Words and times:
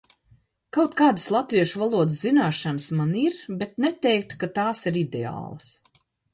Kaut 0.77 0.95
kādas 1.01 1.27
latviešu 1.35 1.81
valodas 1.83 2.17
zināšanas 2.25 2.89
man 3.01 3.13
ir, 3.27 3.39
bet 3.61 3.79
neteiktu, 3.87 4.41
ka 4.47 4.53
tās 4.59 4.85
ir 4.93 5.01
ideālas. 5.07 5.73